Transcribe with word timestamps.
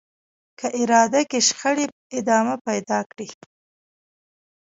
که 0.59 0.67
اداره 0.81 1.21
کې 1.29 1.39
شخړې 1.47 1.85
ادامه 2.17 2.55
پيدا 2.67 2.99
کړي. 3.11 3.29